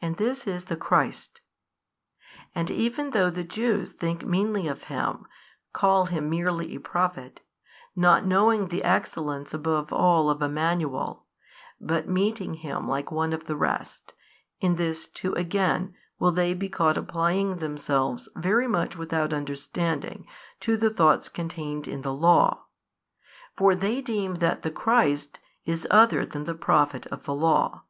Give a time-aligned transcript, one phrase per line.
[0.00, 1.40] and this is the Christ.
[2.54, 5.26] And even though the Jews thinking meanly of Him,
[5.72, 7.40] call Him merely a Prophet,
[7.96, 11.26] not knowing the excellence above all of Emmanuel,
[11.80, 14.12] but meting Him like one of the rest,
[14.60, 20.28] in this too again will they be caught applying themselves very much without understanding
[20.60, 22.66] to the thoughts contained in the Law:
[23.56, 27.82] for they deem that the Christ is other than the Prophet of the Law.